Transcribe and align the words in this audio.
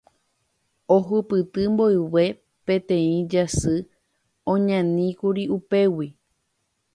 Ohupyty 0.95 1.61
mboyve 1.73 2.23
peteĩ 2.65 3.13
jasy 3.31 3.75
oñaníkuri 4.55 5.43
upégui. 5.57 6.07